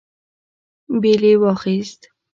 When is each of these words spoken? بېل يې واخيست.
بېل 1.01 1.21
يې 1.29 1.35
واخيست. 1.41 2.01